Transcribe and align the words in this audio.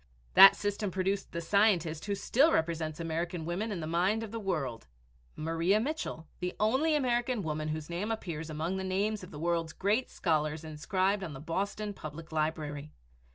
That 0.33 0.55
system 0.55 0.89
produced 0.89 1.31
the 1.31 1.41
scientist, 1.41 2.05
who 2.05 2.15
still 2.15 2.51
represents 2.51 2.99
American 2.99 3.45
women 3.45 3.71
in 3.71 3.81
the 3.81 3.85
mind 3.85 4.23
of 4.23 4.31
the 4.31 4.39
world, 4.39 4.87
Maria 5.35 5.79
Mitchell, 5.79 6.27
the 6.39 6.55
only 6.59 6.95
American 6.95 7.43
woman 7.43 7.67
whose 7.67 7.87
name 7.87 8.09
appears 8.11 8.49
among 8.49 8.77
the 8.77 8.83
names 8.83 9.23
of 9.23 9.29
the 9.29 9.37
world's 9.37 9.73
great 9.73 10.09
scholars 10.09 10.63
inscribed 10.63 11.23
on 11.23 11.33
the 11.33 11.39
Boston 11.39 11.93
Public 11.93 12.31
Library. 12.31 12.89